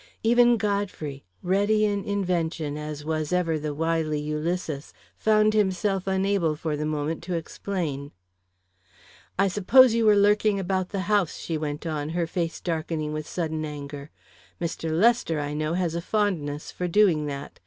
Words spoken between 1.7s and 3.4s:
in invention as was